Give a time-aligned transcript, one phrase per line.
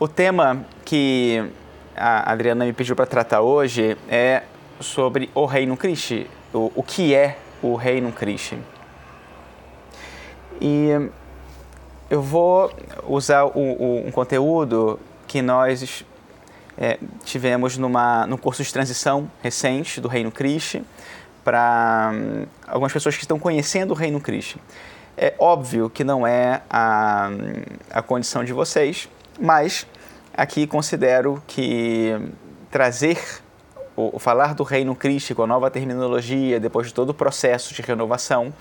[0.00, 1.44] O tema que
[1.94, 4.44] a Adriana me pediu para tratar hoje é
[4.80, 6.24] sobre o Reino Cristo,
[6.54, 8.56] o, o que é o Reino Cristo.
[10.58, 10.88] E
[12.08, 12.72] eu vou
[13.06, 16.02] usar o, o, um conteúdo que nós
[16.78, 20.80] é, tivemos numa, no curso de transição recente do Reino Cristo
[21.44, 24.58] para hum, algumas pessoas que estão conhecendo o Reino Cristo.
[25.14, 27.28] É óbvio que não é a,
[27.90, 29.06] a condição de vocês,
[29.40, 29.86] mas
[30.34, 32.14] aqui considero que
[32.70, 33.18] trazer
[33.96, 37.82] o, falar do reino Cristo com a nova terminologia, depois de todo o processo de
[37.82, 38.52] renovação,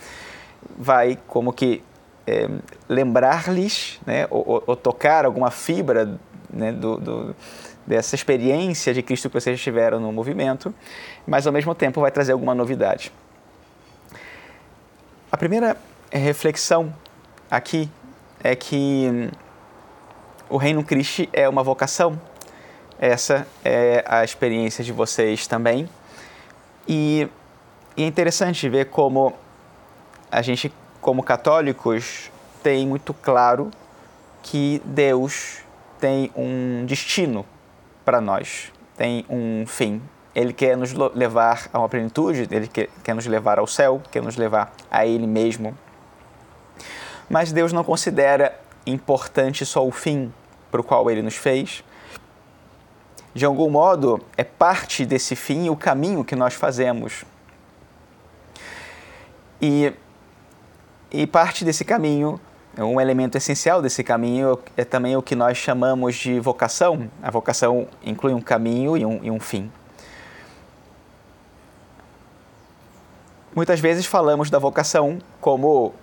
[0.78, 1.84] vai como que
[2.26, 2.50] é,
[2.88, 7.36] lembrar-lhes, né, ou, ou, tocar alguma fibra né, do, do,
[7.86, 10.74] dessa experiência de Cristo que vocês tiveram no movimento,
[11.26, 13.12] mas ao mesmo tempo vai trazer alguma novidade.
[15.32, 15.78] A primeira
[16.12, 16.94] reflexão
[17.50, 17.90] aqui
[18.44, 19.30] é que
[20.50, 22.20] o Reino Cristo é uma vocação.
[23.00, 25.88] Essa é a experiência de vocês também.
[26.88, 27.28] E,
[27.96, 29.34] e é interessante ver como
[30.32, 32.32] a gente, como católicos,
[32.64, 33.72] tem muito claro
[34.42, 35.60] que Deus
[36.00, 37.46] tem um destino
[38.04, 40.02] para nós, tem um fim.
[40.34, 44.22] Ele quer nos levar a uma plenitude, ele quer, quer nos levar ao céu, quer
[44.22, 45.76] nos levar a Ele mesmo.
[47.30, 50.32] Mas Deus não considera importante só o fim
[50.72, 51.84] para o qual ele nos fez.
[53.34, 57.24] De algum modo, é parte desse fim o caminho que nós fazemos.
[59.62, 59.94] E,
[61.12, 62.40] e parte desse caminho,
[62.78, 67.10] um elemento essencial desse caminho é também o que nós chamamos de vocação.
[67.22, 69.72] A vocação inclui um caminho e um, e um fim.
[73.56, 75.94] Muitas vezes falamos da vocação como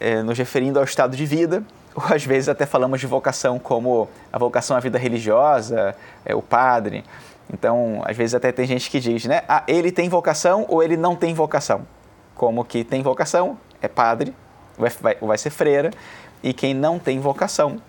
[0.00, 1.62] é, nos referindo ao estado de vida,
[1.98, 6.40] ou às vezes até falamos de vocação como a vocação à vida religiosa, é, o
[6.40, 7.04] padre.
[7.52, 9.42] Então, às vezes até tem gente que diz, né?
[9.48, 11.86] Ah, ele tem vocação ou ele não tem vocação.
[12.36, 14.32] Como que tem vocação é padre,
[14.76, 15.90] vai, vai, vai ser freira,
[16.40, 17.80] e quem não tem vocação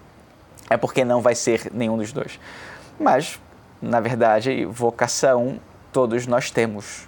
[0.69, 2.39] é porque não vai ser nenhum dos dois.
[2.99, 3.39] Mas,
[3.79, 5.59] na verdade, vocação
[5.91, 7.07] todos nós temos.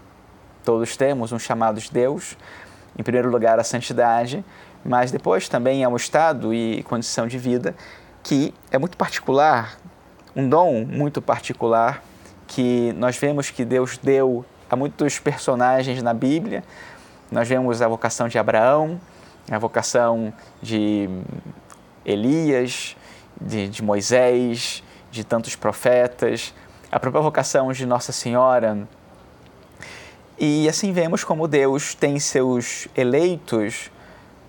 [0.63, 2.37] Todos temos um chamado de Deus,
[2.97, 4.45] em primeiro lugar a santidade,
[4.83, 7.75] mas depois também é um estado e condição de vida
[8.23, 9.77] que é muito particular,
[10.35, 12.03] um dom muito particular
[12.47, 16.63] que nós vemos que Deus deu a muitos personagens na Bíblia.
[17.31, 18.99] Nós vemos a vocação de Abraão,
[19.49, 21.09] a vocação de
[22.05, 22.95] Elias,
[23.39, 26.53] de, de Moisés, de tantos profetas,
[26.91, 28.87] a própria vocação de Nossa Senhora.
[30.37, 33.91] E assim vemos como Deus tem seus eleitos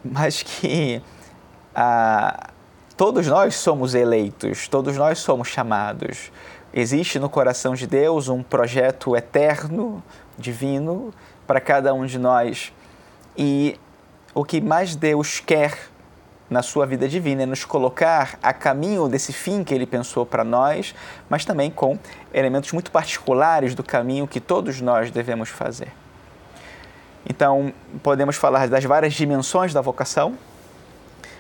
[0.05, 1.03] mas que
[1.75, 2.51] ah,
[2.97, 6.31] todos nós somos eleitos, todos nós somos chamados.
[6.75, 10.03] Existe no coração de Deus um projeto eterno,
[10.39, 11.13] divino,
[11.47, 12.73] para cada um de nós.
[13.37, 13.79] E
[14.35, 15.77] o que mais Deus quer
[16.49, 20.45] na sua vida divina é nos colocar a caminho desse fim que ele pensou para
[20.45, 20.95] nós,
[21.29, 21.99] mas também com
[22.33, 26.02] elementos muito particulares do caminho que todos nós devemos fazer.
[27.29, 27.73] Então,
[28.03, 30.37] podemos falar das várias dimensões da vocação,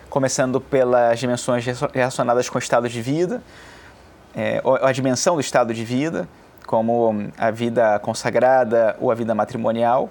[0.09, 3.43] começando pelas dimensões relacionadas com o estado de vida,
[4.35, 6.29] é, a dimensão do estado de vida,
[6.67, 10.09] como a vida consagrada ou a vida matrimonial.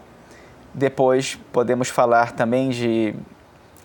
[0.74, 3.16] Depois, podemos falar também de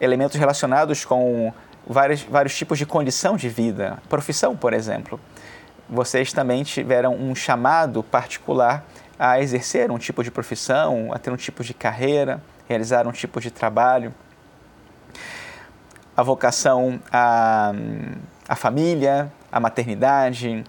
[0.00, 1.52] elementos relacionados com
[1.86, 5.20] vários, vários tipos de condição de vida, profissão, por exemplo.
[5.88, 8.84] Vocês também tiveram um chamado particular
[9.18, 13.40] a exercer um tipo de profissão, a ter um tipo de carreira, realizar um tipo
[13.40, 14.14] de trabalho.
[16.16, 17.72] A vocação à,
[18.48, 20.64] à família, à maternidade,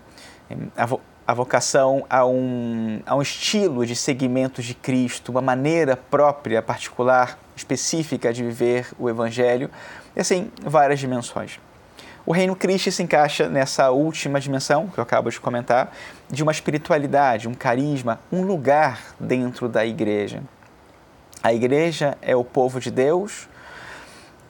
[0.75, 5.97] a, vo, a vocação a um, a um estilo de seguimento de Cristo, uma maneira
[5.97, 9.69] própria, particular, específica de viver o Evangelho,
[10.15, 11.59] e assim, várias dimensões.
[12.27, 15.93] O reino Cristo se encaixa nessa última dimensão que eu acabo de comentar,
[16.29, 20.43] de uma espiritualidade, um carisma, um lugar dentro da igreja.
[21.41, 23.47] A igreja é o povo de Deus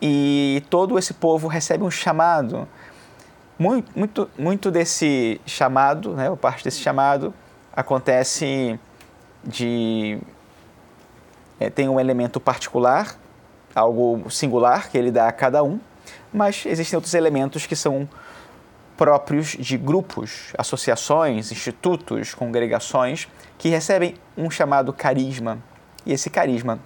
[0.02, 2.68] e todo esse povo recebe um chamado.
[3.60, 7.32] Muito, muito, muito desse chamado, né, parte desse chamado,
[7.72, 8.80] acontece
[9.44, 10.18] de.
[11.60, 13.16] É, tem um elemento particular,
[13.76, 15.80] algo singular que ele dá a cada um,
[16.38, 18.08] mas existem outros elementos que são
[18.96, 25.60] próprios de grupos, associações, institutos, congregações que recebem um chamado carisma.
[26.06, 26.80] E esse carisma,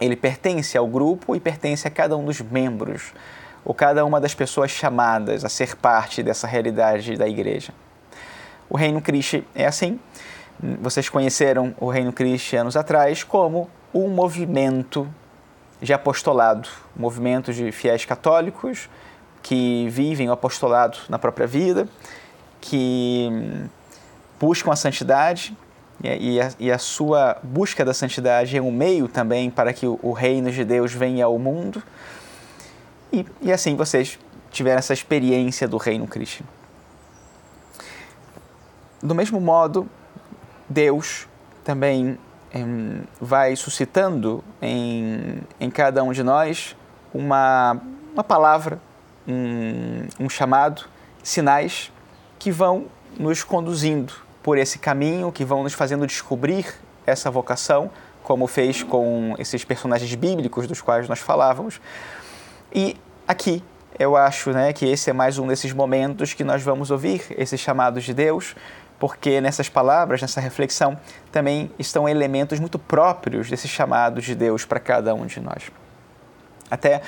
[0.00, 3.12] ele pertence ao grupo e pertence a cada um dos membros.
[3.64, 7.72] ou cada uma das pessoas chamadas a ser parte dessa realidade da igreja.
[8.68, 10.00] O Reino Cristo é assim.
[10.80, 15.08] Vocês conheceram o Reino Cristo anos atrás como um movimento
[15.82, 18.88] de apostolado, um movimento de fiéis católicos
[19.42, 21.88] que vivem o apostolado na própria vida,
[22.60, 23.28] que
[24.38, 25.56] buscam a santidade
[26.02, 30.12] e a, e a, sua busca da santidade é um meio também para que o,
[30.12, 31.82] reino de Deus venha ao mundo.
[33.12, 34.18] E, e assim vocês
[34.50, 36.44] tiveram essa experiência do reino Cristo.
[39.00, 39.88] Do mesmo modo,
[40.68, 41.28] Deus
[41.64, 42.18] também
[43.20, 46.76] vai suscitando em, em cada um de nós
[47.14, 47.80] uma,
[48.12, 48.78] uma palavra,
[49.26, 50.84] um, um chamado,
[51.22, 51.92] sinais
[52.38, 52.86] que vão
[53.18, 54.12] nos conduzindo
[54.42, 56.66] por esse caminho, que vão nos fazendo descobrir
[57.06, 57.90] essa vocação,
[58.22, 61.80] como fez com esses personagens bíblicos dos quais nós falávamos.
[62.74, 62.96] E
[63.26, 63.62] aqui
[63.98, 67.60] eu acho né, que esse é mais um desses momentos que nós vamos ouvir esses
[67.60, 68.56] chamados de Deus,
[69.02, 70.96] porque nessas palavras, nessa reflexão,
[71.32, 75.72] também estão elementos muito próprios desses chamados de Deus para cada um de nós.
[76.70, 77.02] Até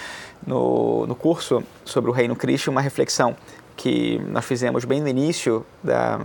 [0.45, 3.37] no, no curso sobre o Reino Cristo, uma reflexão
[3.77, 6.19] que nós fizemos bem no início da,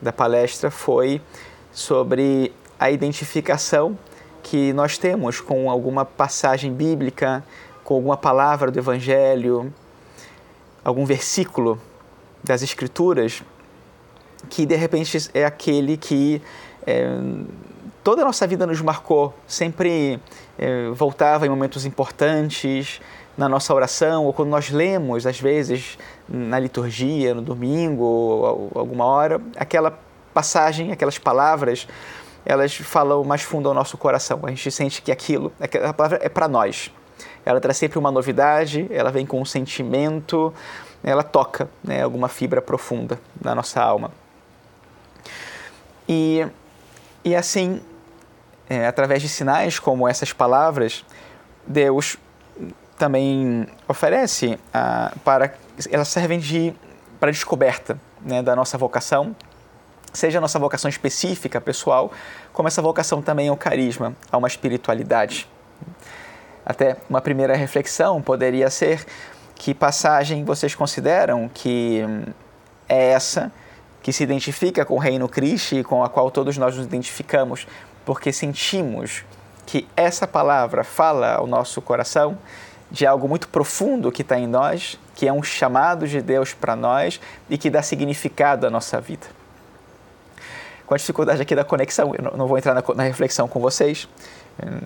[0.00, 1.20] da palestra foi
[1.70, 2.50] sobre
[2.80, 3.98] a identificação
[4.42, 7.44] que nós temos com alguma passagem bíblica,
[7.84, 9.70] com alguma palavra do Evangelho,
[10.82, 11.78] algum versículo
[12.42, 13.42] das Escrituras,
[14.52, 16.42] que de repente é aquele que
[16.86, 17.08] é,
[18.04, 20.20] toda a nossa vida nos marcou, sempre
[20.58, 23.00] é, voltava em momentos importantes,
[23.34, 25.96] na nossa oração, ou quando nós lemos, às vezes,
[26.28, 29.98] na liturgia, no domingo, ou alguma hora, aquela
[30.34, 31.88] passagem, aquelas palavras,
[32.44, 34.40] elas falam mais fundo ao nosso coração.
[34.42, 36.92] A gente sente que aquilo, aquela palavra é para nós.
[37.42, 40.52] Ela traz sempre uma novidade, ela vem com um sentimento,
[41.02, 44.10] ela toca né, alguma fibra profunda na nossa alma.
[46.08, 46.46] E,
[47.24, 47.80] e assim,
[48.68, 51.04] é, através de sinais como essas palavras,
[51.66, 52.16] Deus
[52.98, 55.52] também oferece ah, para
[55.90, 56.74] elas servem de
[57.18, 59.34] para descoberta né, da nossa vocação,
[60.12, 62.12] seja a nossa vocação específica, pessoal,
[62.52, 65.48] como essa vocação também ao carisma, a uma espiritualidade.
[66.64, 69.04] Até uma primeira reflexão poderia ser
[69.54, 72.02] que passagem vocês consideram que
[72.88, 73.52] é essa
[74.02, 77.66] que se identifica com o reino Cristo e com a qual todos nós nos identificamos,
[78.04, 79.24] porque sentimos
[79.64, 82.36] que essa palavra fala ao nosso coração
[82.90, 86.76] de algo muito profundo que está em nós, que é um chamado de Deus para
[86.76, 89.26] nós e que dá significado à nossa vida.
[90.84, 94.06] Com a dificuldade aqui da conexão, eu não vou entrar na, reflexão com vocês,
[94.62, 94.78] hum,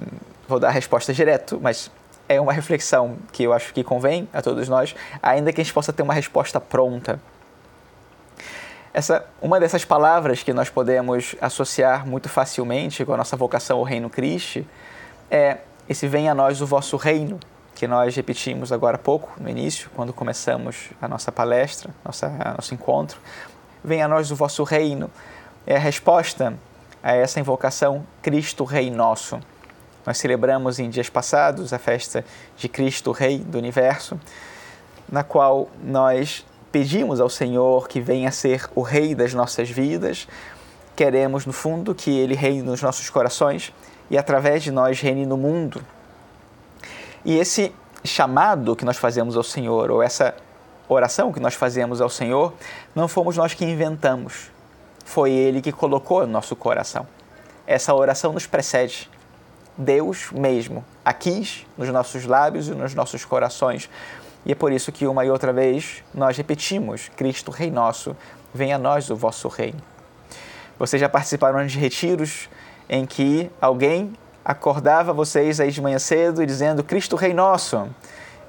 [0.47, 1.91] vou dar a resposta direto, mas
[2.29, 5.75] é uma reflexão que eu acho que convém a todos nós, ainda que a gente
[5.75, 7.21] possa ter uma resposta pronta.
[8.97, 13.85] Essa, uma dessas palavras que nós podemos associar muito facilmente com a nossa vocação ao
[13.85, 14.65] Reino Cristo
[15.31, 17.39] é esse venha a nós o vosso reino,
[17.75, 22.73] que nós repetimos agora há pouco, no início, quando começamos a nossa palestra, nossa, nosso
[22.73, 23.21] encontro.
[23.85, 25.11] Venha a nós o vosso reino.
[25.67, 26.55] É a resposta
[27.03, 29.39] a essa invocação Cristo Rei Nosso.
[30.07, 32.25] Nós celebramos em dias passados a festa
[32.57, 34.19] de Cristo Rei do Universo,
[35.07, 40.29] na qual nós pedimos ao Senhor que venha ser o Rei das nossas vidas.
[40.95, 43.73] Queremos, no fundo, que Ele reine nos nossos corações
[44.11, 45.83] e, através de nós, reine no mundo
[47.27, 50.33] e esse chamado que nós fazemos ao Senhor, ou essa
[50.89, 52.55] oração que nós fazemos ao Senhor,
[52.95, 54.53] não fomos nós que inventamos,
[55.05, 57.05] foi Ele que colocou no nosso coração.
[57.67, 59.11] Essa oração nos precede.
[59.77, 63.91] Deus mesmo a quis nos nossos lábios e nos nossos corações.
[64.47, 68.17] E é por isso que uma e outra vez nós repetimos: Cristo, Rei nosso,
[68.55, 69.83] venha a nós o vosso reino.
[70.79, 72.49] Vocês já participaram de retiros
[72.89, 74.13] em que alguém
[74.45, 77.89] acordava vocês aí de manhã cedo dizendo Cristo Rei Nosso.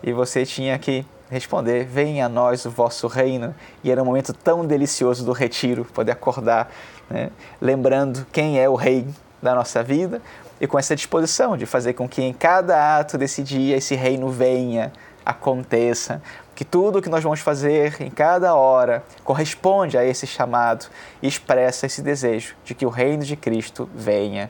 [0.04, 3.56] E você tinha que responder: Venha a nós o vosso reino.
[3.84, 6.70] E era um momento tão delicioso do retiro, poder acordar,
[7.10, 7.32] né?
[7.60, 9.08] lembrando quem é o Rei
[9.42, 10.22] da nossa vida
[10.60, 14.30] e com essa disposição de fazer com que em cada ato desse dia esse reino
[14.30, 14.92] venha,
[15.28, 16.22] aconteça,
[16.56, 20.88] que tudo o que nós vamos fazer em cada hora corresponde a esse chamado
[21.22, 24.50] e expressa esse desejo de que o reino de Cristo venha.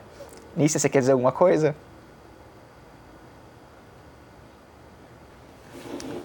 [0.56, 1.74] Nícia, você quer dizer alguma coisa?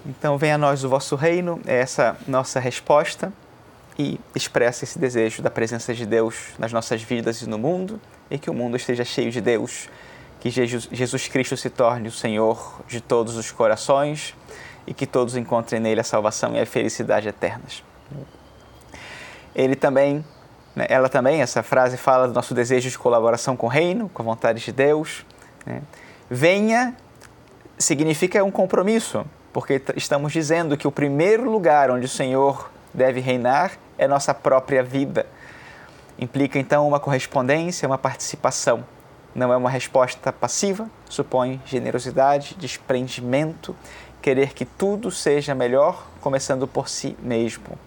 [0.06, 3.32] Então, venha a nós o vosso reino, é essa nossa resposta
[3.98, 8.38] e expressa esse desejo da presença de Deus nas nossas vidas e no mundo e
[8.38, 9.88] que o mundo esteja cheio de Deus,
[10.38, 14.34] que Jesus Cristo se torne o Senhor de todos os corações
[14.86, 17.82] e que todos encontrem nele a salvação e a felicidade eternas.
[19.54, 20.24] Ele também,
[20.74, 24.22] né, ela também, essa frase fala do nosso desejo de colaboração com o reino, com
[24.22, 25.24] a vontade de Deus.
[25.64, 25.82] Né?
[26.28, 26.94] Venha
[27.78, 33.72] significa um compromisso, porque estamos dizendo que o primeiro lugar onde o Senhor deve reinar
[33.98, 35.26] é nossa própria vida.
[36.18, 38.84] Implica então uma correspondência, uma participação.
[39.34, 43.74] Não é uma resposta passiva, supõe generosidade, desprendimento,
[44.24, 47.78] querer que tudo seja melhor, começando por si mesmo.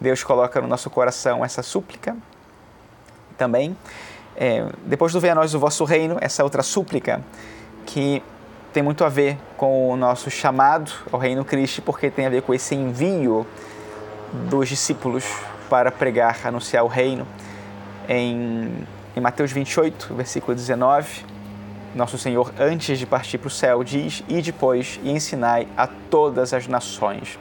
[0.00, 2.16] Deus coloca no nosso coração essa súplica
[3.36, 3.76] também.
[4.36, 7.22] É, depois do Venha a nós o vosso reino, essa outra súplica
[7.86, 8.20] que
[8.72, 12.42] tem muito a ver com o nosso chamado ao reino Cristo, porque tem a ver
[12.42, 13.46] com esse envio
[14.50, 15.24] dos discípulos
[15.70, 17.24] para pregar, anunciar o reino.
[18.08, 18.72] Em,
[19.14, 21.24] em Mateus 28, versículo 19,
[21.94, 26.52] nosso Senhor, antes de partir para o céu, diz: E depois e ensinai a todas
[26.52, 27.38] as nações.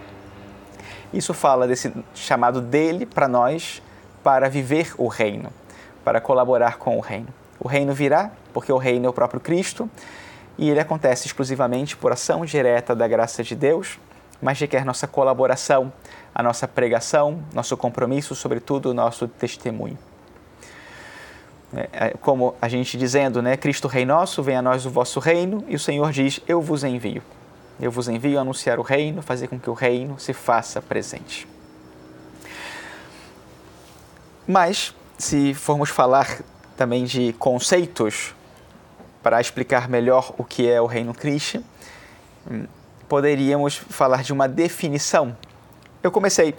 [1.14, 3.82] Isso fala desse chamado dele para nós
[4.24, 5.52] para viver o reino,
[6.04, 7.30] para colaborar com o reino.
[7.60, 9.90] O reino virá, porque o reino é o próprio Cristo,
[10.58, 14.00] e ele acontece exclusivamente por ação direta da graça de Deus,
[14.42, 15.92] mas requer nossa colaboração,
[16.34, 19.98] a nossa pregação, nosso compromisso, sobretudo o nosso testemunho.
[21.76, 25.20] É, é, como a gente dizendo, né, Cristo Rei nosso, venha a nós o vosso
[25.20, 27.22] reino, e o Senhor diz: Eu vos envio.
[27.80, 31.48] Eu vos envio a anunciar o reino, fazer com que o reino se faça presente.
[34.48, 36.40] Mas, se formos falar
[36.78, 38.34] também de conceitos
[39.22, 41.64] para explicar melhor o que é o reino Cristo,
[42.50, 42.66] hum,
[43.10, 45.36] poderíamos falar de uma definição.
[46.02, 46.56] Eu comecei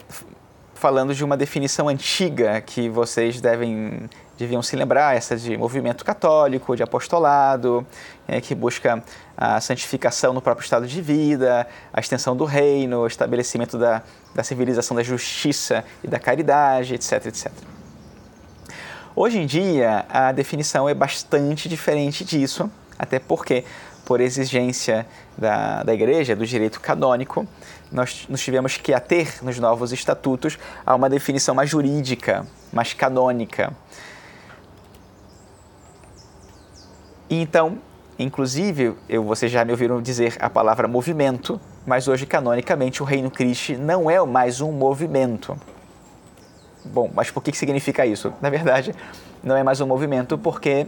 [0.74, 6.76] falando de uma definição antiga que vocês devem deviam se lembrar, essa de movimento católico,
[6.76, 7.84] de apostolado,
[8.26, 9.02] é, que busca
[9.36, 14.00] a santificação no próprio estado de vida, a extensão do reino, o estabelecimento da,
[14.32, 17.52] da civilização da justiça e da caridade, etc, etc.
[19.14, 23.64] Hoje em dia, a definição é bastante diferente disso, até porque,
[24.04, 25.04] por exigência
[25.36, 27.44] da, da Igreja, do direito canônico,
[27.90, 33.72] nós nos tivemos que ater nos novos estatutos a uma definição mais jurídica, mais canônica.
[37.30, 37.78] E então,
[38.18, 43.30] inclusive, eu, vocês já me ouviram dizer a palavra movimento, mas hoje, canonicamente, o Reino
[43.30, 45.56] Cristo não é mais um movimento.
[46.84, 48.32] Bom, mas por que significa isso?
[48.40, 48.94] Na verdade,
[49.42, 50.86] não é mais um movimento porque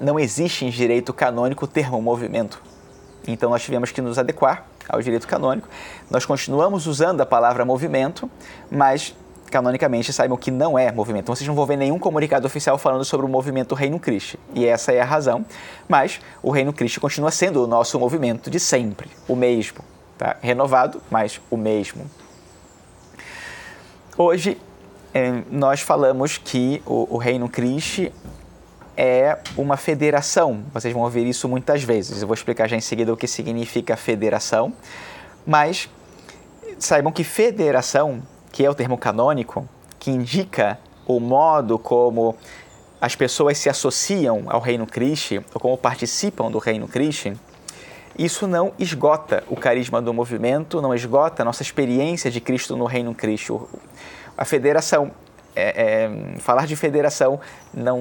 [0.00, 2.62] não existe em direito canônico o termo movimento.
[3.26, 5.68] Então nós tivemos que nos adequar ao direito canônico.
[6.10, 8.30] Nós continuamos usando a palavra movimento,
[8.70, 9.14] mas
[9.50, 11.24] canonicamente saibam que não é movimento.
[11.24, 14.38] Então, vocês não vão ver nenhum comunicado oficial falando sobre o movimento Reino Cristo.
[14.54, 15.44] E essa é a razão.
[15.88, 19.78] Mas o Reino Cristo continua sendo o nosso movimento de sempre, o mesmo.
[20.16, 20.36] Tá?
[20.40, 22.04] Renovado, mas o mesmo.
[24.16, 24.58] Hoje,
[25.14, 28.10] eh, nós falamos que o, Reino Cristo
[28.96, 30.64] é uma federação.
[30.74, 32.20] Vocês vão ouvir isso muitas vezes.
[32.20, 34.72] Eu vou explicar já em seguida o que significa federação.
[35.46, 35.88] Mas
[36.78, 42.36] saibam que federação que é o termo canônico, que indica o modo como
[43.00, 47.38] as pessoas se associam ao Reino Cristo ou como participam do Reino Cristo,
[48.18, 52.84] isso não esgota o carisma do movimento, não esgota a nossa experiência de Cristo no
[52.84, 53.68] Reino Cristo.
[54.36, 55.12] A federação,
[55.58, 57.40] é, é, falar de federação
[57.74, 58.00] não,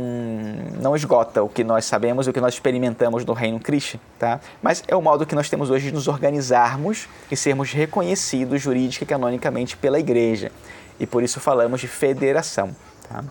[0.80, 4.40] não esgota o que nós sabemos o que nós experimentamos no Reino Cristo, tá?
[4.62, 9.04] mas é o modo que nós temos hoje de nos organizarmos e sermos reconhecidos jurídica
[9.04, 10.52] e canonicamente pela Igreja.
[11.00, 12.76] E por isso falamos de federação.
[13.10, 13.24] Tá?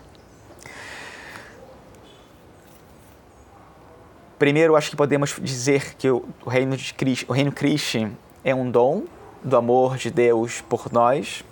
[4.38, 8.11] Primeiro, acho que podemos dizer que o reino de Cristo, o reino Cristo
[8.45, 9.04] é um dom
[9.42, 11.45] do amor de Deus por nós,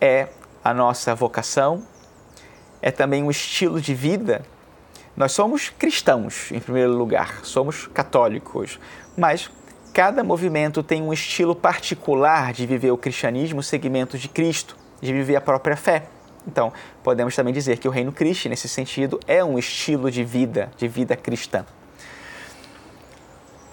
[0.00, 0.28] é
[0.66, 1.84] a nossa vocação,
[2.82, 4.44] é também um estilo de vida.
[5.16, 8.80] Nós somos cristãos, em primeiro lugar, somos católicos,
[9.16, 9.48] mas
[9.94, 15.12] cada movimento tem um estilo particular de viver o cristianismo, o segmento de Cristo, de
[15.12, 16.08] viver a própria fé.
[16.44, 20.68] Então, podemos também dizer que o reino Cristo, nesse sentido, é um estilo de vida,
[20.76, 21.64] de vida cristã.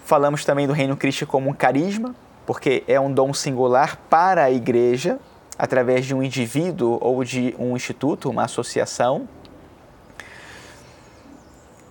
[0.04, 2.14] Falamos também do reino Cristo como um carisma,
[2.46, 5.18] porque é um dom singular para a igreja,
[5.58, 9.28] através de um indivíduo ou de um instituto, uma associação.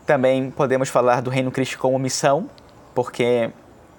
[0.05, 2.49] Também podemos falar do Reino Cristo como missão,
[2.93, 3.49] porque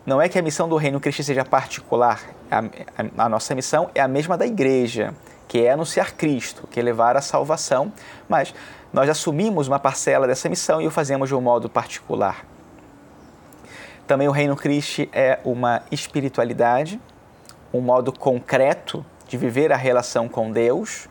[0.04, 3.90] não é que a missão do Reino Cristo seja particular, a, a, a, nossa missão
[3.94, 5.14] é a mesma da igreja,
[5.48, 7.90] que é anunciar Cristo, que é levar a salvação,
[8.28, 8.54] mas
[8.92, 12.44] nós assumimos uma parcela dessa missão e o fazemos de um modo particular.
[14.06, 17.00] Também o Reino Cristo é uma espiritualidade,
[17.72, 21.08] um modo concreto de viver a relação com Deus.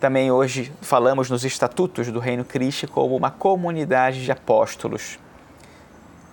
[0.00, 5.18] Também hoje falamos nos estatutos do Reino Cristo como uma comunidade de apóstolos,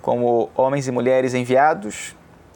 [0.01, 2.15] como homens e mulheres enviados,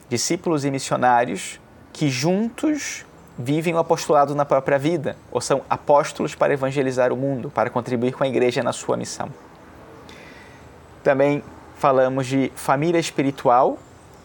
[0.09, 1.59] discípulos e missionários
[1.91, 3.05] que juntos
[3.37, 8.13] vivem o apostolado na própria vida, ou são apóstolos para evangelizar o mundo, para contribuir
[8.13, 9.29] com a igreja na sua missão.
[11.03, 11.43] Também
[11.75, 13.77] falamos de família espiritual,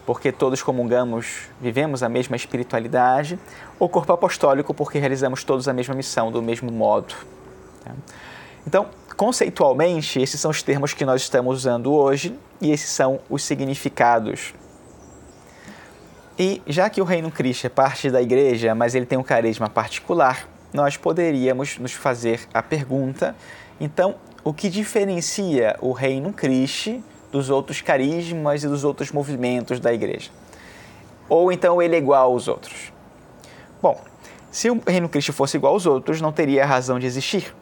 [0.09, 3.39] porque todos comungamos, vivemos a mesma espiritualidade,
[3.79, 7.15] ou corpo apostólico, porque realizamos todos a mesma missão, do mesmo modo.
[7.85, 7.93] Tá?
[8.67, 8.87] Então,
[9.19, 14.55] conceitualmente, esses são os termos que nós estamos usando hoje e esses são os significados.
[16.39, 19.69] E já que o Reino Cristo é parte da igreja, mas ele tem um carisma
[19.69, 23.37] particular, nós poderíamos nos fazer a pergunta:
[23.79, 29.93] então, o que diferencia o Reino Cristo dos outros carismas e dos outros movimentos da
[29.93, 30.31] igreja?
[31.29, 32.93] Ou então ele é igual aos outros?
[33.83, 34.01] Bom,
[34.51, 37.55] se o Reino Cristo fosse igual aos outros, não teria razão de existir.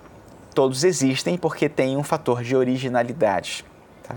[0.55, 3.65] Todos existem porque tem um fator de originalidade.
[4.03, 4.17] Tá?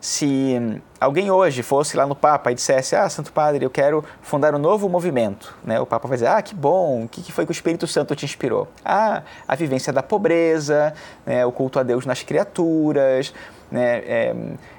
[0.00, 4.54] Se alguém hoje fosse lá no Papa e dissesse: Ah, Santo Padre, eu quero fundar
[4.54, 5.80] um novo movimento, né?
[5.80, 8.24] o Papa vai dizer: Ah, que bom, o que foi que o Espírito Santo te
[8.24, 8.68] inspirou?
[8.84, 10.94] Ah, a vivência da pobreza,
[11.26, 11.44] né?
[11.44, 13.34] o culto a Deus nas criaturas,
[13.70, 13.98] né?
[13.98, 14.34] É,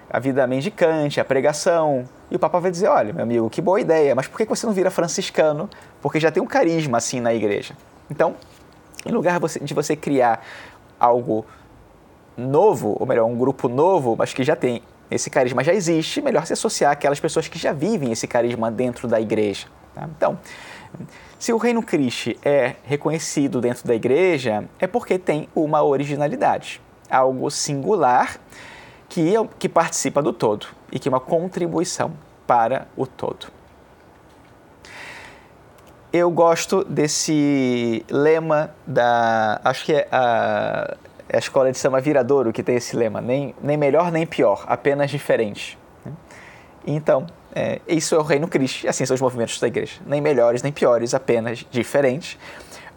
[0.10, 2.08] a vida mendicante, a pregação.
[2.32, 4.66] E o Papa vai dizer: Olha, meu amigo, que boa ideia, mas por que você
[4.66, 5.70] não vira franciscano?
[6.02, 7.76] Porque já tem um carisma assim na igreja.
[8.10, 8.36] Então,
[9.06, 10.44] em lugar de você criar
[11.00, 11.46] algo
[12.36, 14.82] novo, ou melhor, um grupo novo, mas que já tem
[15.12, 19.08] esse carisma já existe, melhor se associar àquelas pessoas que já vivem esse carisma dentro
[19.08, 19.68] da igreja.
[19.96, 20.08] Tá?
[20.16, 20.38] Então,
[21.38, 26.80] se o Reino Cristo é reconhecido dentro da igreja, é porque tem uma originalidade,
[27.10, 28.40] algo singular
[29.10, 32.14] que, é, que participa do todo e que é uma contribuição
[32.48, 33.48] para o todo.
[36.12, 39.62] Eu gosto desse lema da.
[39.64, 40.98] Acho que é a
[41.30, 44.66] é a escola de samba Viradouro que tem esse lema, nem, nem melhor nem pior,
[44.68, 45.78] apenas diferente.
[46.04, 46.12] Né?
[46.88, 50.64] Então, é, isso é o reino Cristo, assim são os movimentos da igreja, nem melhores
[50.64, 52.36] nem piores, apenas diferentes.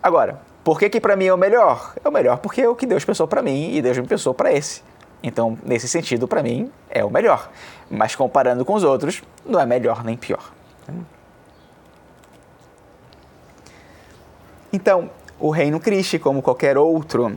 [0.03, 1.93] Agora, por que que para mim é o melhor?
[2.03, 4.33] É o melhor porque é o que Deus pensou para mim e Deus me pensou
[4.33, 4.83] para esse.
[5.23, 7.51] Então, nesse sentido, para mim, é o melhor.
[7.91, 10.53] Mas comparando com os outros, não é melhor nem pior.
[14.73, 17.37] Então, o reino Cristo, como qualquer outro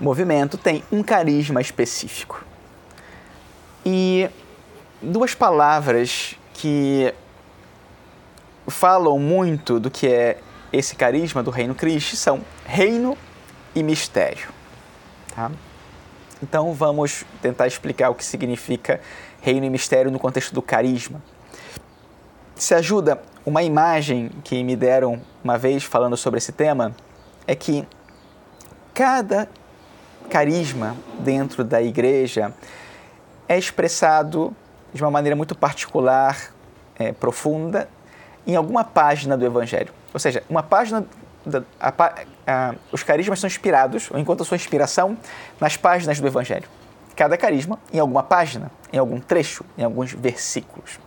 [0.00, 2.44] movimento tem um carisma específico.
[3.84, 4.28] E
[5.00, 7.12] duas palavras que
[8.66, 10.38] falam muito do que é
[10.72, 13.16] esse carisma do Reino Cristo são reino
[13.74, 14.48] e mistério.
[15.34, 15.50] Tá?
[16.42, 19.00] Então vamos tentar explicar o que significa
[19.40, 21.22] reino e mistério no contexto do carisma.
[22.56, 26.94] Se ajuda, uma imagem que me deram uma vez falando sobre esse tema
[27.46, 27.86] é que
[28.94, 29.48] cada
[30.28, 32.52] carisma dentro da igreja
[33.48, 34.54] é expressado
[34.92, 36.52] de uma maneira muito particular,
[36.98, 37.88] é, profunda,
[38.46, 39.92] em alguma página do Evangelho.
[40.12, 41.04] Ou seja, uma página.
[41.44, 42.14] Da, a,
[42.46, 45.16] a, os carismas são inspirados, ou a sua inspiração,
[45.60, 46.68] nas páginas do Evangelho.
[47.14, 50.98] Cada carisma em alguma página, em algum trecho, em alguns versículos.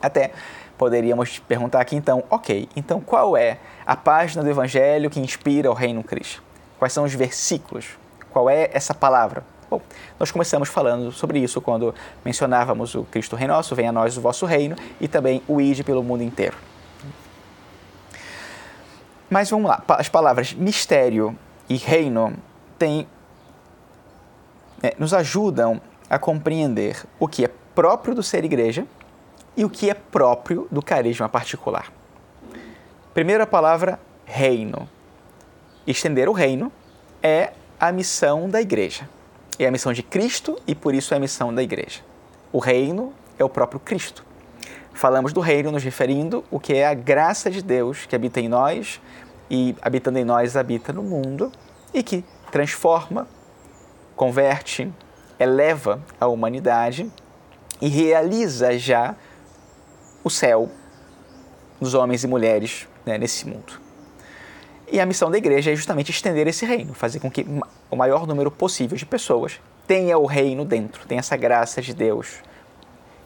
[0.00, 0.32] Até
[0.78, 5.74] poderíamos perguntar aqui então, ok, então qual é a página do Evangelho que inspira o
[5.74, 6.42] Reino Cristo?
[6.78, 7.96] Quais são os versículos
[8.36, 9.42] qual é essa palavra?
[9.70, 9.80] Bom,
[10.20, 14.20] nós começamos falando sobre isso quando mencionávamos o Cristo Rei Nosso, venha a nós o
[14.20, 16.54] vosso reino, e também o ide pelo mundo inteiro.
[19.28, 21.36] Mas vamos lá, as palavras mistério
[21.68, 22.36] e reino
[22.78, 23.06] têm,
[24.82, 28.86] é, nos ajudam a compreender o que é próprio do ser igreja
[29.56, 31.92] e o que é próprio do carisma particular.
[33.14, 34.88] Primeira palavra, reino.
[35.86, 36.70] Estender o reino
[37.22, 39.08] é a missão da igreja.
[39.58, 42.00] É a missão de Cristo e por isso é a missão da igreja.
[42.52, 44.25] O reino é o próprio Cristo.
[44.96, 48.48] Falamos do reino nos referindo o que é a graça de Deus que habita em
[48.48, 48.98] nós
[49.50, 51.52] e habitando em nós habita no mundo
[51.92, 53.28] e que transforma,
[54.16, 54.90] converte,
[55.38, 57.12] eleva a humanidade
[57.78, 59.14] e realiza já
[60.24, 60.70] o céu
[61.78, 63.78] dos homens e mulheres né, nesse mundo.
[64.90, 67.46] E a missão da igreja é justamente estender esse reino, fazer com que
[67.90, 72.40] o maior número possível de pessoas tenha o reino dentro, tenha essa graça de Deus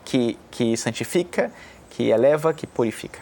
[0.05, 1.53] que, que santifica,
[1.91, 3.21] que eleva, que purifica.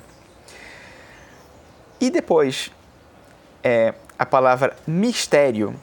[2.01, 2.71] E depois,
[3.63, 5.75] é, a palavra mistério,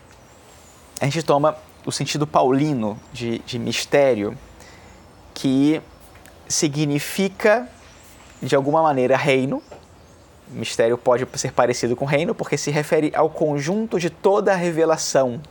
[0.99, 4.37] a gente toma o sentido paulino de, de mistério,
[5.33, 5.81] que
[6.47, 7.67] significa,
[8.41, 9.61] de alguma maneira, reino.
[10.47, 15.41] Mistério pode ser parecido com reino, porque se refere ao conjunto de toda a revelação.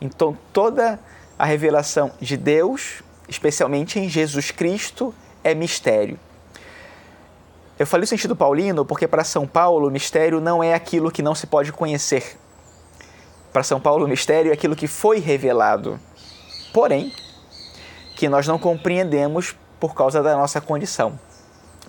[0.00, 0.98] Então, toda
[1.38, 5.14] a revelação de Deus, especialmente em Jesus Cristo,
[5.44, 6.18] é mistério.
[7.78, 11.34] Eu falei o sentido paulino porque para São Paulo, mistério não é aquilo que não
[11.34, 12.36] se pode conhecer.
[13.52, 15.98] Para São Paulo, mistério é aquilo que foi revelado,
[16.72, 17.12] porém,
[18.16, 21.18] que nós não compreendemos por causa da nossa condição.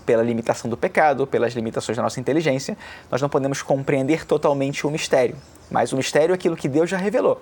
[0.06, 2.78] Pela limitação do pecado, pelas limitações da nossa inteligência,
[3.10, 5.36] nós não podemos compreender totalmente o mistério.
[5.72, 7.42] Mas o mistério é aquilo que Deus já revelou.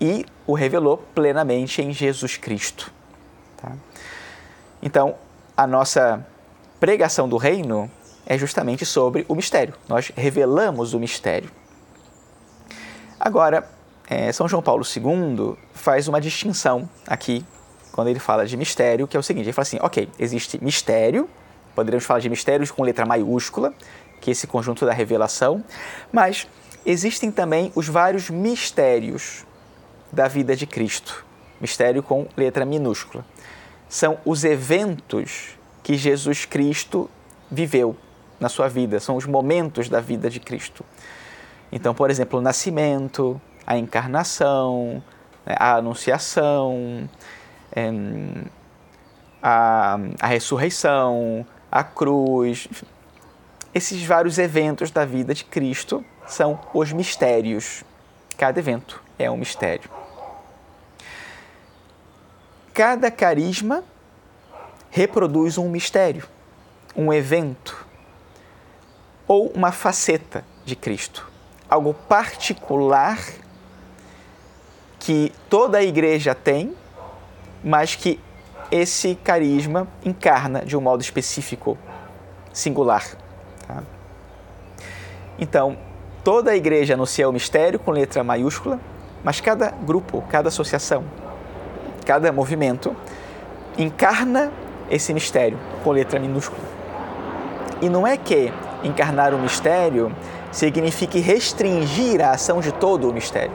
[0.00, 2.95] E o revelou plenamente em Jesus Cristo.
[4.86, 5.16] Então,
[5.56, 6.24] a nossa
[6.78, 7.90] pregação do reino
[8.24, 9.74] é justamente sobre o mistério.
[9.88, 11.50] Nós revelamos o mistério.
[13.18, 13.68] Agora,
[14.08, 17.44] é, São João Paulo II faz uma distinção aqui,
[17.90, 21.28] quando ele fala de mistério, que é o seguinte: ele fala assim, ok, existe mistério,
[21.74, 23.74] poderíamos falar de mistérios com letra maiúscula,
[24.20, 25.64] que é esse conjunto da revelação,
[26.12, 26.46] mas
[26.84, 29.44] existem também os vários mistérios
[30.12, 31.26] da vida de Cristo.
[31.60, 33.24] Mistério com letra minúscula.
[33.88, 37.08] São os eventos que Jesus Cristo
[37.50, 37.96] viveu
[38.40, 40.84] na sua vida, são os momentos da vida de Cristo.
[41.70, 45.02] Então, por exemplo, o nascimento, a encarnação,
[45.44, 47.08] né, a anunciação,
[49.42, 52.68] a, a ressurreição, a cruz.
[53.74, 57.84] Esses vários eventos da vida de Cristo são os mistérios.
[58.36, 59.90] Cada evento é um mistério.
[62.76, 63.82] Cada carisma
[64.90, 66.28] reproduz um mistério,
[66.94, 67.86] um evento
[69.26, 71.26] ou uma faceta de Cristo,
[71.70, 73.18] algo particular
[74.98, 76.76] que toda a igreja tem,
[77.64, 78.20] mas que
[78.70, 81.78] esse carisma encarna de um modo específico,
[82.52, 83.06] singular.
[83.66, 83.82] Tá?
[85.38, 85.78] Então,
[86.22, 88.78] toda a igreja anuncia o mistério com letra maiúscula,
[89.24, 91.06] mas cada grupo, cada associação,
[92.06, 92.96] cada movimento
[93.76, 94.50] encarna
[94.90, 96.66] esse mistério com letra minúscula.
[97.82, 98.50] E não é que
[98.82, 100.14] encarnar o mistério
[100.50, 103.52] signifique restringir a ação de todo o mistério,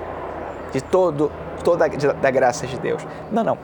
[0.71, 1.31] de todo
[1.63, 3.05] toda da graça de Deus.
[3.31, 3.57] Não, não.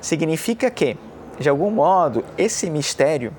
[0.00, 0.96] Significa que,
[1.38, 3.32] de algum modo, esse mistério,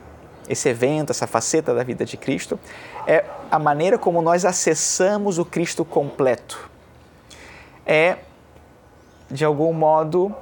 [0.49, 2.59] esse evento, essa faceta da vida de Cristo,
[3.07, 6.69] é a maneira como nós acessamos o Cristo completo.
[7.85, 8.17] É,
[9.29, 10.35] de algum modo,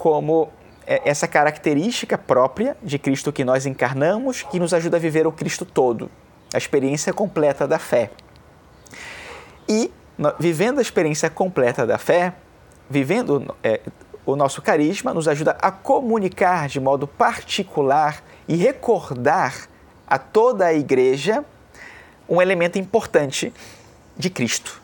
[0.00, 0.48] como
[0.86, 5.30] é essa característica própria de Cristo que nós encarnamos que nos ajuda a viver o
[5.30, 6.10] Cristo todo,
[6.54, 8.10] a experiência completa da fé.
[9.68, 9.92] E
[10.38, 12.32] vivendo a experiência completa da fé,
[12.88, 13.82] vivendo é,
[14.24, 19.68] o nosso carisma, nos ajuda a comunicar de modo particular e recordar
[20.06, 21.44] a toda a igreja
[22.26, 23.52] um elemento importante
[24.16, 24.80] de Cristo.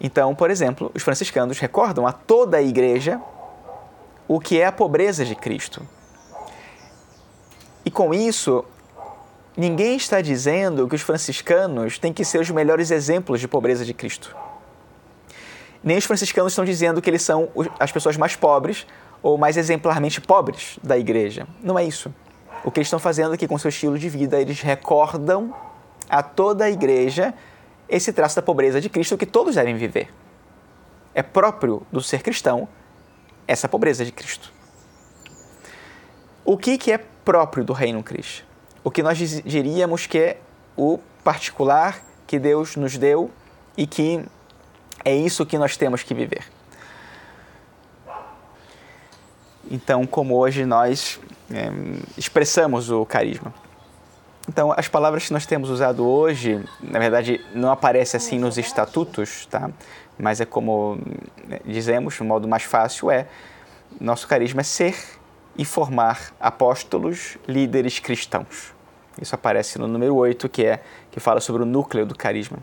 [0.00, 3.20] Então, por exemplo, os franciscanos recordam a toda a igreja
[4.28, 5.82] o que é a pobreza de Cristo.
[7.84, 8.64] E com isso,
[9.56, 13.94] ninguém está dizendo que os franciscanos têm que ser os melhores exemplos de pobreza de
[13.94, 14.36] Cristo.
[15.82, 18.86] Nem os franciscanos estão dizendo que eles são as pessoas mais pobres
[19.22, 21.46] ou mais exemplarmente pobres da igreja.
[21.62, 22.12] Não é isso.
[22.64, 25.54] O que eles estão fazendo aqui com seu estilo de vida, eles recordam
[26.08, 27.32] a toda a igreja
[27.88, 30.12] esse traço da pobreza de Cristo que todos devem viver.
[31.14, 32.68] É próprio do ser cristão
[33.46, 34.52] essa pobreza de Cristo.
[36.44, 38.44] O que, que é próprio do reino Cristo?
[38.84, 40.40] O que nós diríamos que é
[40.76, 43.30] o particular que Deus nos deu
[43.76, 44.24] e que
[45.04, 46.44] é isso que nós temos que viver.
[49.70, 51.20] Então, como hoje nós
[51.50, 51.70] é,
[52.16, 53.52] expressamos o carisma.
[54.48, 59.44] Então, as palavras que nós temos usado hoje, na verdade, não aparece assim nos estatutos,
[59.44, 59.70] tá?
[60.18, 60.98] Mas é como
[61.46, 63.26] né, dizemos, um modo mais fácil é
[64.00, 64.96] nosso carisma é ser
[65.56, 68.72] e formar apóstolos, líderes cristãos.
[69.20, 72.58] Isso aparece no número 8, que é que fala sobre o núcleo do carisma.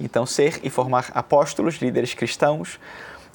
[0.00, 2.80] Então, ser e formar apóstolos, líderes cristãos.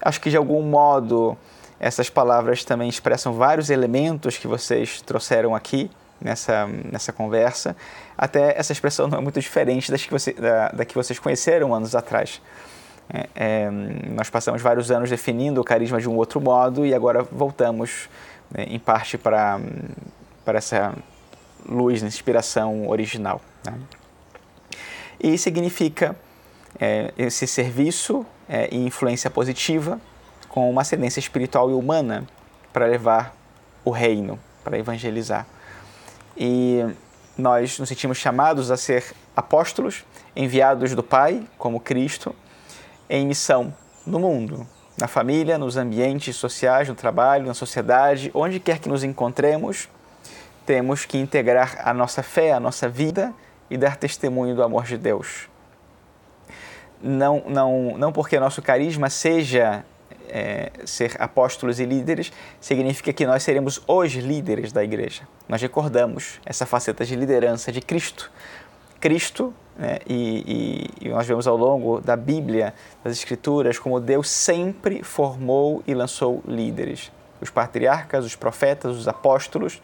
[0.02, 1.38] Acho que de algum modo
[1.80, 7.76] essas palavras também expressam vários elementos que vocês trouxeram aqui nessa, nessa conversa.
[8.18, 11.74] Até essa expressão não é muito diferente das que você, da, da que vocês conheceram
[11.74, 12.42] anos atrás.
[13.10, 17.24] É, é, nós passamos vários anos definindo o carisma de um outro modo e agora
[17.24, 18.10] voltamos,
[18.52, 19.60] né, em parte, para,
[20.48, 20.94] essa
[21.66, 23.42] luz, inspiração original.
[23.66, 23.74] Né?
[25.20, 26.16] E significa
[26.80, 30.00] é, esse serviço é, e influência positiva
[30.50, 32.28] com uma ascendência espiritual e humana
[32.74, 33.36] para levar
[33.84, 35.46] o reino, para evangelizar.
[36.38, 36.86] E
[37.38, 42.36] nós nos sentimos chamados a ser apóstolos, enviados do Pai, como Cristo,
[43.10, 43.74] em missão
[44.06, 49.04] no mundo, na família, nos ambientes sociais, no trabalho, na sociedade, onde quer que nos
[49.04, 49.90] encontremos,
[50.66, 53.34] temos que integrar a nossa fé, a nossa vida
[53.70, 55.48] e dar testemunho do amor de Deus.
[57.02, 59.86] Não, não, não porque nosso carisma seja
[60.38, 65.28] é, ser apóstolos e líderes, significa que nós seremos os líderes da igreja.
[65.50, 68.32] Nós recordamos essa faceta de liderança de Cristo.
[69.00, 72.74] Cristo, né, e, e, e nós vemos ao longo da Bíblia,
[73.04, 77.12] das Escrituras, como Deus sempre formou e lançou líderes.
[77.42, 79.82] Os patriarcas, os profetas, os apóstolos.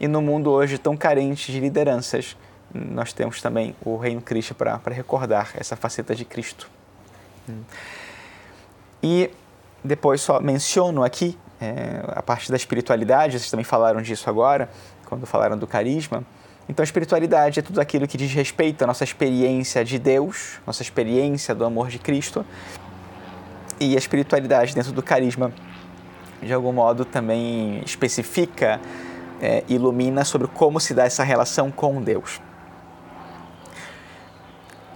[0.00, 2.36] E no mundo hoje tão carente de lideranças,
[2.74, 6.68] nós temos também o Reino Cristo para recordar essa faceta de Cristo.
[9.02, 9.30] E
[9.82, 14.70] depois só menciono aqui é, a parte da espiritualidade, vocês também falaram disso agora,
[15.06, 16.24] quando falaram do carisma.
[16.68, 20.82] Então, a espiritualidade é tudo aquilo que diz respeito à nossa experiência de Deus, nossa
[20.82, 22.44] experiência do amor de Cristo.
[23.80, 25.50] E a espiritualidade dentro do carisma,
[26.42, 28.80] de algum modo, também especifica,
[29.40, 32.40] é, ilumina sobre como se dá essa relação com Deus.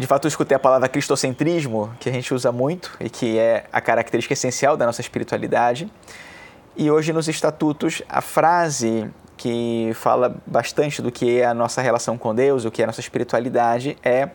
[0.02, 3.66] De fato, eu escutei a palavra cristocentrismo, que a gente usa muito e que é
[3.72, 5.88] a característica essencial da nossa espiritualidade.
[6.76, 12.18] E hoje, nos estatutos, a frase que fala bastante do que é a nossa relação
[12.18, 14.30] com Deus, o que é a nossa espiritualidade, é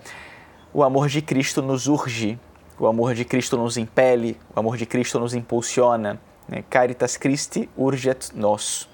[0.74, 2.40] o amor de Cristo nos urge,
[2.80, 6.18] o amor de Cristo nos impele, o amor de Cristo nos impulsiona.
[6.48, 6.64] Né?
[6.70, 8.88] Caritas Christi urget nos.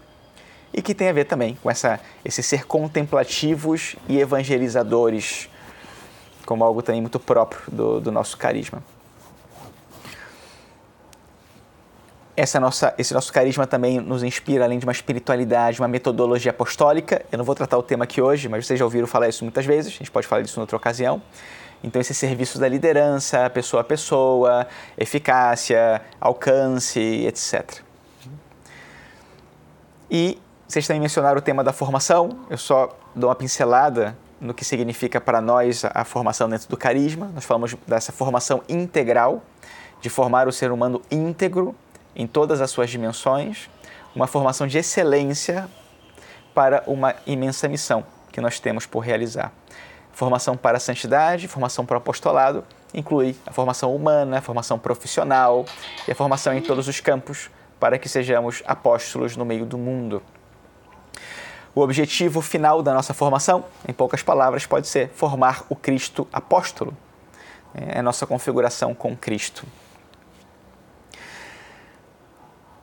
[0.74, 5.53] E que tem a ver também com essa, esse ser contemplativos e evangelizadores,
[6.46, 8.82] como algo também muito próprio do, do nosso carisma.
[12.36, 17.24] essa nossa, esse nosso carisma também nos inspira, além de uma espiritualidade, uma metodologia apostólica.
[17.32, 19.66] Eu não vou tratar o tema aqui hoje, mas vocês já ouviram falar isso muitas
[19.66, 21.22] vezes, a gente pode falar disso em outra ocasião.
[21.84, 24.66] Então, esse serviço da liderança, pessoa a pessoa,
[24.98, 27.82] eficácia, alcance, etc.
[30.10, 34.66] E vocês também mencionaram o tema da formação, eu só dou uma pincelada no que
[34.66, 37.32] significa para nós a formação dentro do carisma.
[37.34, 39.42] Nós falamos dessa formação integral,
[40.02, 41.74] de formar o ser humano íntegro
[42.14, 43.70] em todas as suas dimensões,
[44.14, 45.68] uma formação de excelência
[46.54, 49.52] para uma imensa missão que nós temos por realizar.
[50.12, 55.66] Formação para a santidade, formação para o apostolado, inclui a formação humana, a formação profissional
[56.08, 60.22] e a formação em todos os campos para que sejamos apóstolos no meio do mundo.
[61.76, 66.96] O objetivo final da nossa formação, em poucas palavras, pode ser formar o Cristo apóstolo.
[67.74, 69.66] É a nossa configuração com Cristo.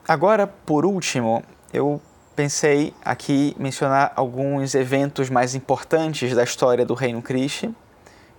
[0.05, 2.01] Agora, por último, eu
[2.35, 7.73] pensei aqui mencionar alguns eventos mais importantes da história do Reino Cristo,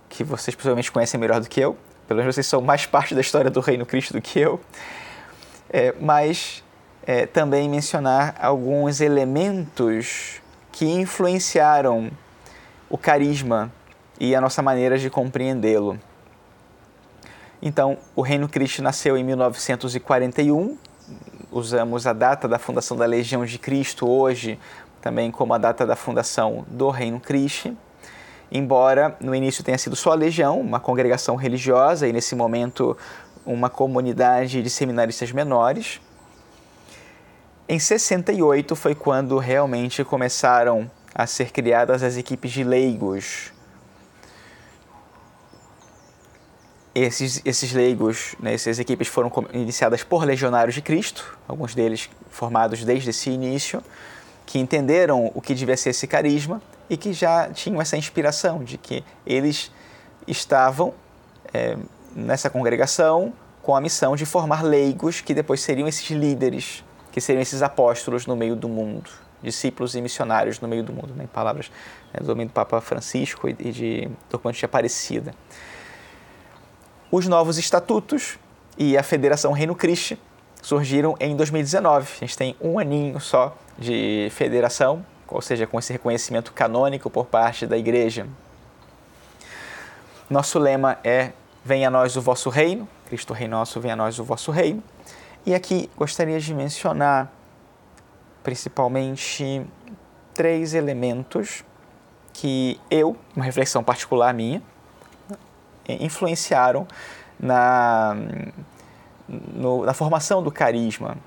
[0.07, 1.75] que vocês possivelmente conhecem melhor do que eu.
[2.07, 4.61] Pelo menos vocês são mais parte da história do Reino Cristo do que eu.
[5.67, 6.63] É, mas
[7.07, 10.42] é, também mencionar alguns elementos
[10.73, 12.11] que influenciaram
[12.89, 13.71] o carisma
[14.19, 15.97] e a nossa maneira de compreendê-lo.
[17.61, 20.77] Então, o Reino Cristo nasceu em 1941
[21.51, 24.59] usamos a data da fundação da Legião de Cristo hoje
[25.03, 27.75] também como a data da fundação do Reino Cristo.
[28.49, 32.97] Embora no início tenha sido só a Legião, uma congregação religiosa, e nesse momento
[33.45, 35.99] uma comunidade de seminaristas menores.
[37.67, 43.53] Em 68 foi quando realmente começaram a ser criadas as equipes de leigos,
[46.93, 52.83] esses, esses leigos, né, essas equipes foram iniciadas por legionários de Cristo, alguns deles formados
[52.83, 53.81] desde esse início,
[54.45, 58.77] que entenderam o que devia ser esse carisma e que já tinham essa inspiração de
[58.77, 59.71] que eles
[60.27, 60.93] estavam
[61.53, 61.77] é,
[62.13, 67.41] nessa congregação com a missão de formar leigos que depois seriam esses líderes, que seriam
[67.41, 69.09] esses apóstolos no meio do mundo,
[69.41, 71.71] discípulos e missionários no meio do mundo, né, em palavras
[72.13, 75.33] né, do domínio do Papa Francisco e de documentos de Aparecida
[77.13, 78.39] os novos estatutos
[78.75, 80.17] e a Federação Reino Cristo
[80.63, 82.07] surgiram em 2019.
[82.11, 87.27] A gente tem um aninho só de federação, ou seja, com esse reconhecimento canônico por
[87.27, 88.25] parte da Igreja.
[90.27, 94.17] Nosso lema é Venha a nós o vosso reino, Cristo Rei nosso, venha a nós
[94.17, 94.83] o vosso reino.
[95.45, 97.29] E aqui gostaria de mencionar
[98.41, 99.61] principalmente
[100.33, 101.65] três elementos
[102.31, 104.61] que eu, uma reflexão particular minha,
[105.87, 106.87] influenciaram
[107.37, 108.15] na,
[109.27, 111.17] no, na formação do carisma.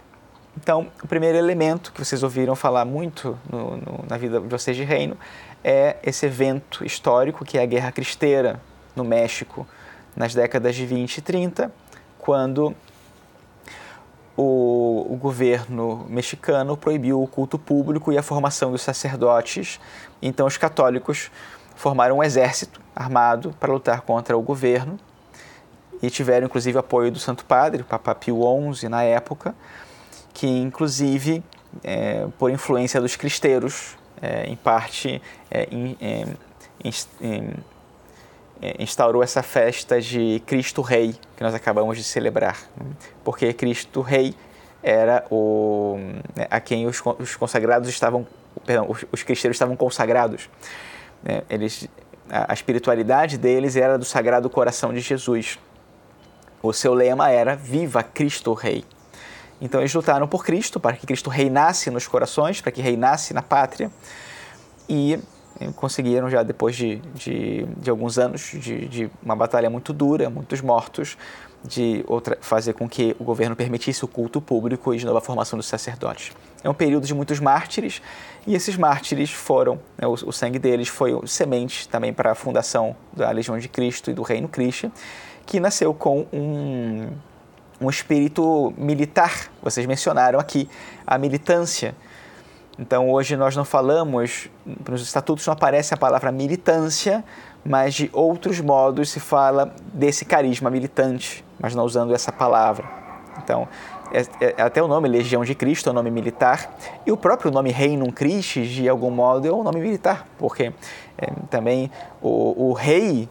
[0.56, 4.74] Então, o primeiro elemento que vocês ouviram falar muito no, no, na vida de vocês
[4.74, 5.16] de reino
[5.62, 8.58] é esse evento histórico que é a Guerra Cristeira
[8.94, 9.66] no México,
[10.16, 11.70] nas décadas de 20 e 30,
[12.18, 12.74] quando
[14.36, 19.80] o, o, governo mexicano proibiu o culto público e a formação dos sacerdotes.
[20.20, 21.30] Então, os católicos
[21.74, 24.98] formaram um exército armado para lutar contra o governo
[26.02, 28.40] e tiveram, inclusive, apoio do Santo Padre, o Papa Pio
[28.74, 29.54] XI, na época,
[30.34, 31.42] que, inclusive,
[31.82, 35.20] é, por influência dos cristeiros, é, em parte,
[35.50, 36.36] é, em, em,
[37.22, 37.42] é,
[38.78, 42.58] instaurou essa festa de Cristo Rei, que nós acabamos de celebrar.
[43.24, 44.34] Porque Cristo Rei
[44.82, 45.96] era o,
[46.34, 48.26] né, a quem os, os consagrados estavam,
[48.64, 50.48] perdão, os, os cristãos estavam consagrados.
[51.22, 51.42] Né?
[51.50, 51.88] Eles,
[52.30, 55.58] a, a espiritualidade deles era do Sagrado Coração de Jesus.
[56.62, 58.84] O seu lema era Viva Cristo Rei.
[59.60, 63.42] Então eles lutaram por Cristo, para que Cristo reinasse nos corações, para que reinasse na
[63.42, 63.90] pátria.
[64.88, 65.18] E
[65.74, 70.60] conseguiram já depois de, de, de alguns anos de, de, uma batalha muito dura, muitos
[70.60, 71.16] mortos,
[71.64, 75.20] de outra, fazer com que o governo permitisse o culto público e de novo a
[75.20, 76.32] formação dos sacerdotes.
[76.62, 78.00] É um período de muitos mártires
[78.46, 82.94] e esses mártires foram, né, o, o, sangue deles foi semente também para a fundação
[83.12, 84.92] da Legião de Cristo e do Reino Cristo,
[85.44, 87.08] que nasceu com um,
[87.80, 89.50] um espírito militar.
[89.62, 90.68] Vocês mencionaram aqui
[91.06, 91.94] a militância
[92.78, 94.48] então hoje nós não falamos,
[94.88, 97.24] nos estatutos não aparece a palavra militância,
[97.64, 102.84] mas de outros modos se fala desse carisma militante, mas não usando essa palavra.
[103.42, 103.66] Então,
[104.12, 107.50] é, é, até o nome Legião de Cristo é um nome militar, e o próprio
[107.50, 110.72] nome Reino Christi, de algum modo, é um nome militar, porque
[111.18, 111.90] é, também
[112.22, 113.28] o, o rei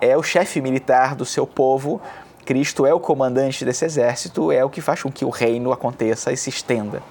[0.00, 2.00] é o chefe militar do seu povo,
[2.44, 6.32] Cristo é o comandante desse exército, é o que faz com que o reino aconteça
[6.32, 7.02] e se estenda.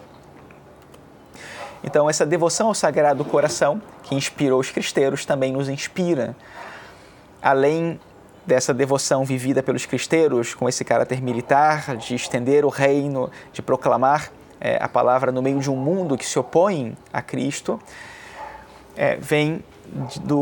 [1.83, 6.35] Então, essa devoção ao Sagrado Coração, que inspirou os cristeiros, também nos inspira.
[7.41, 7.99] Além
[8.45, 14.31] dessa devoção vivida pelos cristeiros, com esse caráter militar, de estender o reino, de proclamar
[14.59, 17.79] é, a palavra no meio de um mundo que se opõe a Cristo,
[18.97, 19.63] é, vem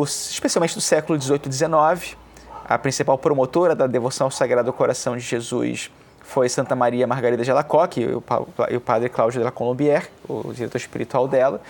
[0.03, 2.17] especialmente do século XVIII e XIX.
[2.65, 5.91] A principal promotora da devoção ao Sagrado Coração de Jesus
[6.27, 10.77] foi Santa Maria Margarida de Alacoque e o padre Cláudio de la Colombière, o diretor
[10.77, 11.61] espiritual dela,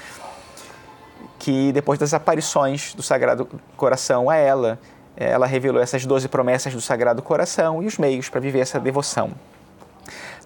[1.37, 4.79] que depois das aparições do Sagrado Coração a ela,
[5.15, 8.79] eh, ela revelou essas doze promessas do Sagrado Coração e os meios para viver essa
[8.79, 9.31] devoção.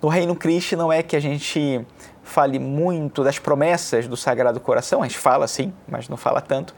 [0.02, 1.86] No Reino Cristo não é que a gente
[2.22, 6.76] fale muito das promessas do Sagrado Coração, a gente fala sim, mas não fala tanto.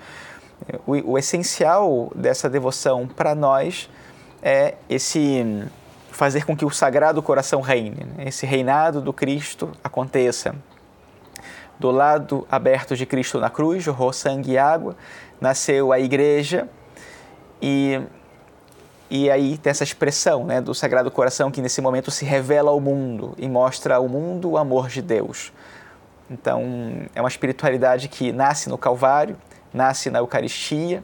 [0.86, 3.90] O, o essencial dessa devoção para nós
[4.42, 5.68] é esse
[6.14, 8.26] fazer com que o Sagrado Coração reine, né?
[8.28, 10.56] esse reinado do Cristo aconteça.
[11.80, 14.96] Do lado aberto de Cristo na cruz, jorrou sangue e água,
[15.42, 16.70] nasceu a igreja
[17.62, 18.00] e,
[19.10, 22.80] e aí tem essa expressão né, do Sagrado Coração que nesse momento se revela ao
[22.80, 25.52] mundo e mostra ao mundo o amor de Deus.
[26.30, 26.62] Então
[27.16, 29.36] é uma espiritualidade que nasce no Calvário,
[29.74, 31.04] nasce na Eucaristia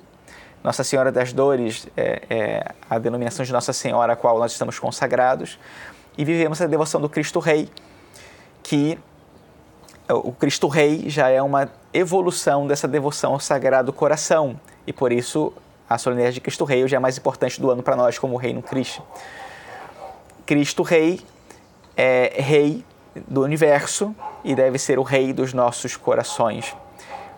[0.63, 4.77] nossa Senhora das Dores é, é, a denominação de Nossa Senhora a qual nós estamos
[4.77, 5.57] consagrados
[6.17, 7.69] e vivemos a devoção do Cristo Rei,
[8.61, 8.99] que
[10.09, 15.53] o Cristo Rei já é uma evolução dessa devoção ao Sagrado Coração e por isso
[15.89, 18.61] a solenidade de Cristo Rei hoje é mais importante do ano para nós como Reino
[18.61, 19.01] Cristo.
[20.45, 21.21] Cristo Rei
[21.95, 22.83] é Rei
[23.27, 26.75] do universo e deve ser o Rei dos nossos corações.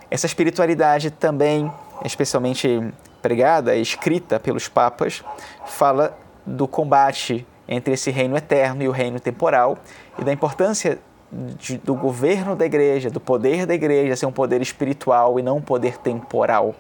[0.10, 1.72] Essa espiritualidade também,
[2.04, 5.24] especialmente pregada, escrita pelos papas,
[5.66, 9.78] fala do combate entre esse reino eterno e o reino temporal
[10.18, 11.00] e da importância
[11.32, 15.58] de, do governo da igreja, do poder da igreja ser um poder espiritual e não
[15.58, 16.76] um poder temporal.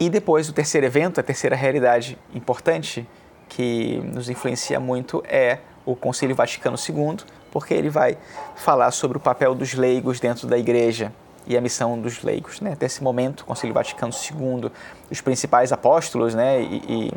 [0.00, 3.06] E depois, o terceiro evento, a terceira realidade importante
[3.48, 7.18] que nos influencia muito é o Concílio Vaticano II,
[7.52, 8.18] porque ele vai
[8.56, 11.12] falar sobre o papel dos leigos dentro da igreja
[11.46, 12.60] e a missão dos leigos.
[12.60, 12.72] Né?
[12.72, 14.70] Até esse momento, o Concílio Vaticano II,
[15.10, 16.60] os principais apóstolos né?
[16.62, 17.12] e, e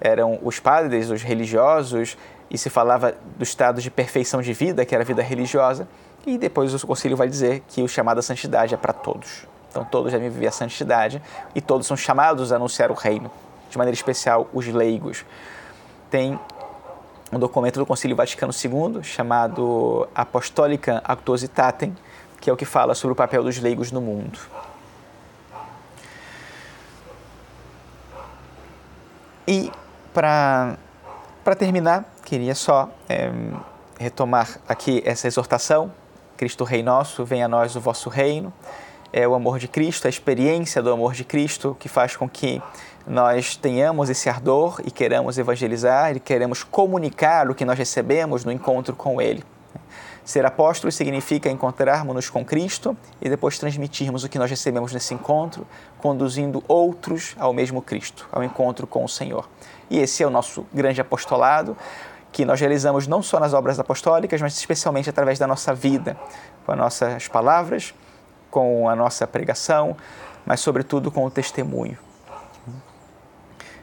[0.00, 2.16] eram os padres, os religiosos,
[2.50, 5.86] e se falava do estado de perfeição de vida, que era a vida religiosa,
[6.26, 9.46] e depois o concílio vai dizer que o chamado à santidade é para todos.
[9.70, 11.22] Então todos devem viver a santidade
[11.54, 13.30] e todos são chamados a anunciar o reino,
[13.70, 15.24] de maneira especial os leigos.
[16.10, 16.38] Tem
[17.30, 21.94] um documento do Concílio Vaticano II chamado Apostolica Actuositatem,
[22.40, 24.38] que é o que fala sobre o papel dos leigos no mundo.
[29.46, 29.72] E
[30.12, 30.76] para
[31.58, 33.30] terminar, queria só é,
[33.98, 35.90] retomar aqui essa exortação.
[36.36, 38.52] Cristo Rei Nosso, venha a nós o vosso reino.
[39.10, 42.62] É o amor de Cristo, a experiência do amor de Cristo que faz com que
[43.06, 48.52] nós tenhamos esse ardor e queremos evangelizar e queremos comunicar o que nós recebemos no
[48.52, 49.42] encontro com Ele.
[50.28, 55.66] Ser apóstolo significa encontrarmos-nos com Cristo e depois transmitirmos o que nós recebemos nesse encontro,
[55.96, 59.48] conduzindo outros ao mesmo Cristo, ao encontro com o Senhor.
[59.88, 61.74] E esse é o nosso grande apostolado,
[62.30, 66.14] que nós realizamos não só nas obras apostólicas, mas especialmente através da nossa vida,
[66.66, 67.94] com as nossas palavras,
[68.50, 69.96] com a nossa pregação,
[70.44, 71.96] mas sobretudo com o testemunho.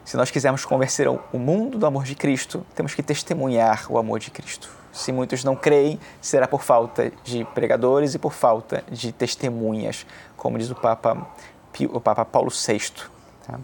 [0.06, 4.20] Se nós quisermos convencer o mundo do amor de Cristo, temos que testemunhar o amor
[4.20, 4.74] de Cristo.
[4.96, 10.06] Se muitos não creem, será por falta de pregadores e por falta de testemunhas,
[10.38, 11.28] como diz o Papa,
[11.89, 12.80] o Papa Paulo VI.
[13.46, 13.60] Tá?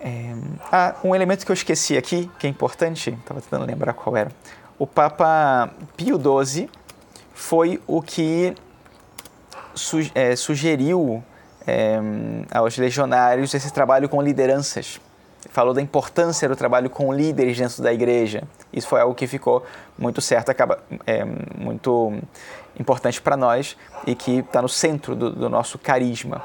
[0.00, 0.34] É,
[0.72, 4.32] ah, um elemento que eu esqueci aqui, que é importante, estava tentando lembrar qual era.
[4.76, 6.68] O Papa Pio XII
[7.32, 8.52] foi o que
[10.12, 11.22] é, sugeriu
[11.64, 12.00] é,
[12.52, 15.00] aos legionários esse trabalho com lideranças
[15.48, 18.42] falou da importância do trabalho com líderes dentro da igreja.
[18.72, 19.64] Isso foi algo que ficou
[19.98, 22.12] muito certo, acaba, é, muito
[22.78, 23.76] importante para nós
[24.06, 26.42] e que está no centro do, do, nosso carisma.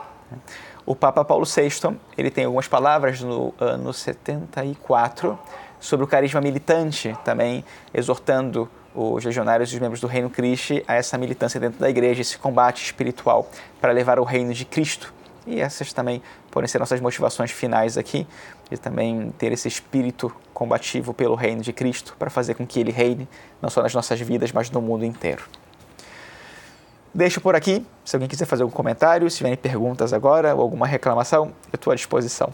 [0.86, 5.38] O Papa Paulo VI ele tem algumas palavras no ano 74
[5.80, 10.96] sobre o carisma militante, também exortando os legionários e os membros do Reino Cristo a
[10.96, 13.50] essa militância dentro da igreja, esse combate espiritual
[13.82, 15.14] para levar o reino de Cristo
[15.46, 16.22] e essas também
[16.52, 18.28] podem ser nossas motivações finais aqui,
[18.70, 22.92] de também ter esse espírito combativo pelo reino de Cristo, para fazer com que ele
[22.92, 23.28] reine,
[23.62, 25.44] não só nas nossas vidas, mas no mundo inteiro.
[27.14, 27.86] Deixo por aqui.
[28.04, 31.92] Se alguém quiser fazer algum comentário, se tiverem perguntas agora ou alguma reclamação, eu estou
[31.92, 32.54] à disposição.